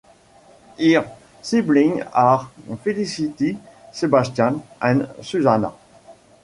Her 0.79 1.11
siblings 1.43 2.01
are 2.11 2.49
Felicity, 2.83 3.59
Sebastian, 3.93 4.63
and 4.81 5.07
Susannah. 5.21 5.75